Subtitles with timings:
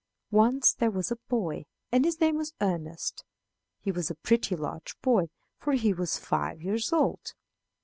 [0.31, 3.23] "Once there was a boy, and his name was Ernest.
[3.81, 7.35] He was a pretty large boy, for he was five years old."